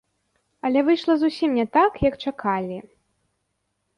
Але 0.67 0.79
выйшла 0.87 1.13
зусім 1.23 1.51
не 1.59 1.65
так, 1.77 1.99
як 2.07 2.17
чакалі. 2.31 2.77